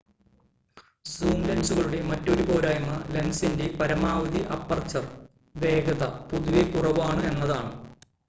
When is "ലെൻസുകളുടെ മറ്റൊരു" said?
1.43-2.43